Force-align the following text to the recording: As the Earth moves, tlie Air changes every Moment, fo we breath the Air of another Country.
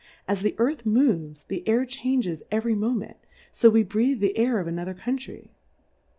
As 0.27 0.41
the 0.41 0.55
Earth 0.57 0.83
moves, 0.83 1.45
tlie 1.47 1.61
Air 1.67 1.85
changes 1.85 2.41
every 2.49 2.73
Moment, 2.73 3.17
fo 3.53 3.69
we 3.69 3.83
breath 3.83 4.17
the 4.19 4.35
Air 4.35 4.57
of 4.59 4.65
another 4.65 4.95
Country. 4.95 5.51